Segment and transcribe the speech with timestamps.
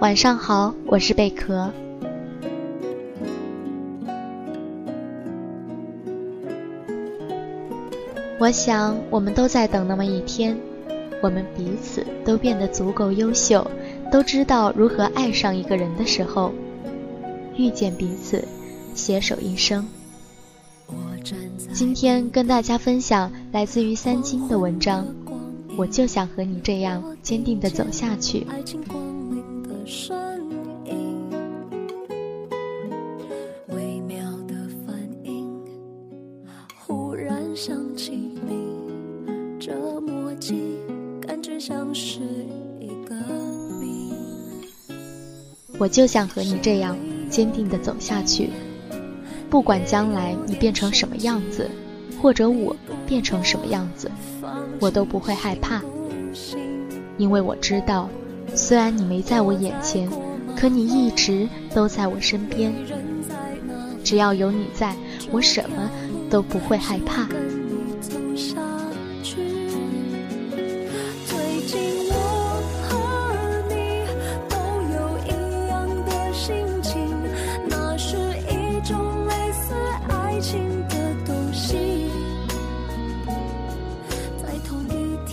[0.00, 1.68] 晚上好，我是贝壳。
[8.38, 10.56] 我想，我们都在等那么一天，
[11.20, 13.68] 我们彼此都变得足够优秀，
[14.12, 16.52] 都知道如何爱上一个人的时候，
[17.56, 18.46] 遇见彼此，
[18.94, 19.84] 携手一生。
[21.72, 25.04] 今天跟大家分享来自于三金的文章，
[25.76, 28.46] 我就想和你这样坚定的走下去。
[33.68, 35.50] 微妙的反应，
[36.78, 38.76] 忽然想起你，
[39.58, 39.72] 这
[40.02, 40.76] 默契
[41.26, 42.20] 感觉像是
[42.78, 43.14] 一个
[43.80, 44.12] 谜。
[45.78, 46.94] 我就想和你这样
[47.30, 48.50] 坚定的走下去，
[49.48, 51.66] 不管将来你变成什么样子，
[52.20, 54.10] 或者我变成什么样子，
[54.80, 55.80] 我都不会害怕，
[57.16, 58.06] 因为我知道。
[58.54, 60.08] 虽然你没在我眼前，
[60.56, 62.72] 可你一直都在我身边。
[64.02, 64.94] 只要有你在，
[65.30, 65.90] 我什么
[66.30, 67.28] 都不会害怕。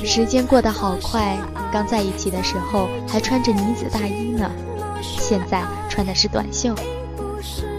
[0.05, 1.37] 时间过得好快。
[1.71, 4.49] 刚在一起的时候还穿着呢子大衣呢，
[5.01, 6.73] 现在穿的是短袖。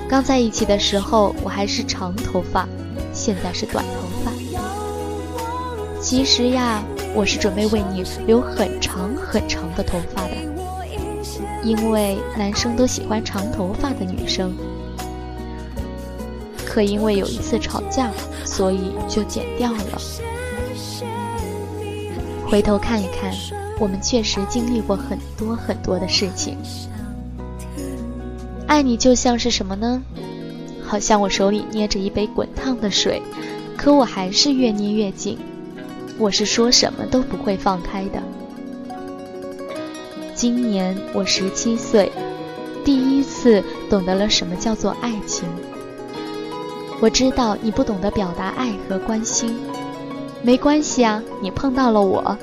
[0.09, 2.69] 刚在一起的时候我还是长头发，
[3.13, 3.93] 现在是短头
[4.25, 4.33] 发。
[6.01, 6.83] 其实呀，
[7.15, 10.35] 我是准备为你留很长很长的头发的，
[11.65, 14.55] 因为男生都喜欢长头发的女生。
[16.65, 18.11] 可因为有一次吵架，
[18.45, 20.01] 所以就剪掉了。
[22.49, 23.33] 回头看一看。
[23.79, 26.57] 我们确实经历过很多很多的事情。
[28.67, 30.03] 爱你就像是什么呢？
[30.83, 33.21] 好像我手里捏着一杯滚烫的水，
[33.77, 35.39] 可我还是越捏越紧。
[36.17, 38.23] 我是说什么都不会放开的。
[40.35, 42.11] 今年我十七岁，
[42.83, 45.47] 第一次懂得了什么叫做爱情。
[46.99, 49.55] 我知道你不懂得表达爱和关心，
[50.47, 52.39] 没关系啊，你碰到了我。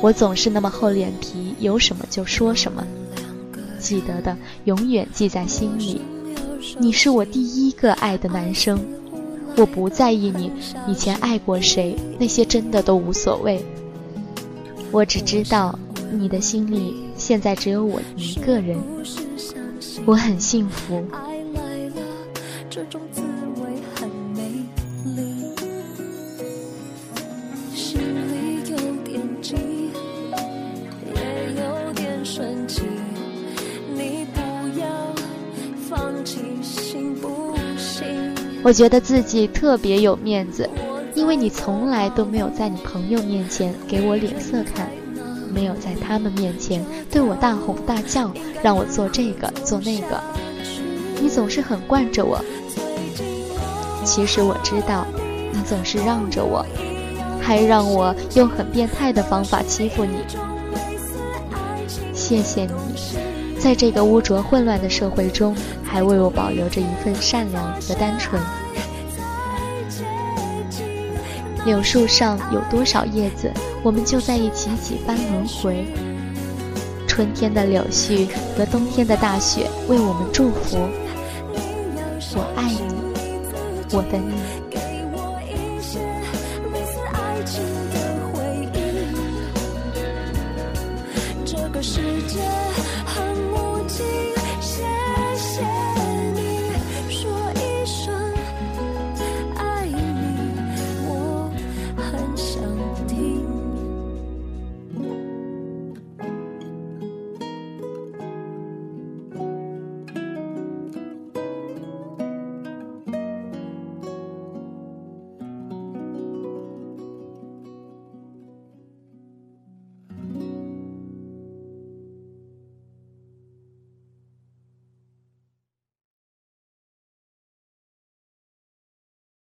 [0.00, 2.82] 我总是那么厚脸皮，有什么就说什么。
[3.78, 4.34] 记得的，
[4.64, 6.00] 永远记在心里。
[6.78, 8.82] 你是我第一个爱的男生，
[9.58, 10.50] 我不在意你
[10.88, 13.62] 以前爱过谁，那些真的都无所谓。
[14.90, 15.78] 我只知道，
[16.10, 18.78] 你的心里现在只有我一个人，
[20.06, 21.04] 我很幸福。
[38.62, 40.68] 我觉得自己特别有面子，
[41.14, 44.88] 因为你从来都没有在你朋友面前给我脸色看，
[45.52, 50.18] 没有在他们面前对我大吼大叫，让我做这个做那个。
[51.20, 52.42] 你总是很惯着我。
[54.02, 55.06] 其实我知道，
[55.52, 56.64] 你总是让着我，
[57.40, 60.16] 还让我用很变态的方法欺负你。
[62.14, 62.72] 谢谢你，
[63.64, 68.38] 在这个污浊混乱的社会中，还为我保留着一份善良和单纯。
[71.64, 73.50] 柳树上有多少叶子，
[73.82, 75.86] 我们就在一起几番轮回。
[77.08, 80.76] 春天的柳絮和冬天的大雪为我们祝福。
[82.36, 84.34] 我爱你，我的你。
[91.80, 92.63] 世界。